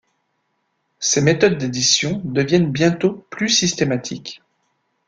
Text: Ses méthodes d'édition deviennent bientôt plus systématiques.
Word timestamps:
Ses 0.97 1.21
méthodes 1.21 1.59
d'édition 1.59 2.23
deviennent 2.25 2.71
bientôt 2.71 3.23
plus 3.29 3.49
systématiques. 3.49 4.41